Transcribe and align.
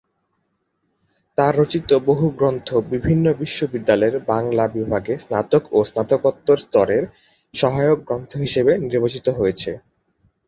তার 1.37 1.53
রচিত 1.57 1.89
বহু 2.07 2.25
গ্রন্থ 2.37 2.67
বিভিন্ন 2.91 3.25
বিশ্ববিদ্যালয়ের 3.41 4.15
বাংলা 4.27 4.65
বিভাগে 4.75 5.13
স্নাতক 5.17 5.63
ও 5.71 5.79
স্নাতকোত্তর 5.85 6.57
স্তরের 6.57 7.03
সহায়ক 7.53 7.99
গ্রন্থ 8.07 8.31
হিসাবে 8.37 8.71
নির্বাচিত 8.83 9.27
হয়েছে। 9.39 9.71